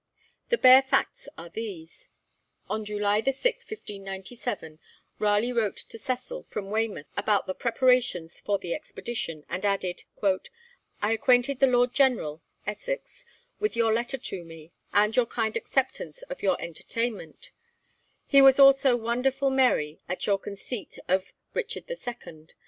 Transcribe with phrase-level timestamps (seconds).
[0.49, 2.09] The bare facts are these.
[2.67, 4.79] On July 6, 1597,
[5.19, 10.41] Raleigh wrote to Cecil from Weymouth about the preparations for the expedition, and added: 'I
[11.03, 13.25] acquainted the Lord General [Essex]
[13.59, 17.51] with your letter to me, and your kind acceptance of your entertainment;
[18.25, 22.55] he was also wonderful merry at your conceit of Richard the Second.